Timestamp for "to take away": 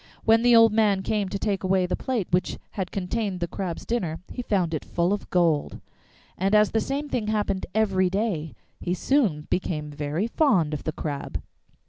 1.29-1.85